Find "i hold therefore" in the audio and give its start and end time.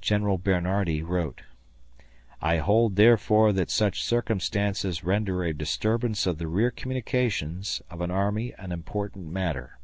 2.40-3.52